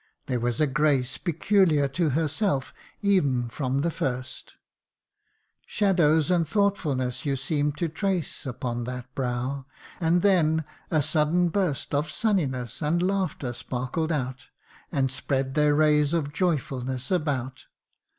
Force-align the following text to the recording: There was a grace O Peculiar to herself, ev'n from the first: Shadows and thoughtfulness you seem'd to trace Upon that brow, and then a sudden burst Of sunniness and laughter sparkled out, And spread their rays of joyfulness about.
There 0.25 0.39
was 0.39 0.59
a 0.59 0.65
grace 0.65 1.15
O 1.15 1.21
Peculiar 1.25 1.87
to 1.89 2.09
herself, 2.09 2.73
ev'n 3.03 3.49
from 3.49 3.81
the 3.81 3.91
first: 3.91 4.55
Shadows 5.67 6.31
and 6.31 6.47
thoughtfulness 6.47 7.23
you 7.23 7.35
seem'd 7.35 7.77
to 7.77 7.87
trace 7.87 8.47
Upon 8.47 8.85
that 8.85 9.13
brow, 9.13 9.67
and 9.99 10.23
then 10.23 10.65
a 10.89 11.03
sudden 11.03 11.49
burst 11.49 11.93
Of 11.93 12.09
sunniness 12.09 12.81
and 12.81 13.03
laughter 13.03 13.53
sparkled 13.53 14.11
out, 14.11 14.47
And 14.91 15.11
spread 15.11 15.53
their 15.53 15.75
rays 15.75 16.15
of 16.15 16.33
joyfulness 16.33 17.11
about. 17.11 17.65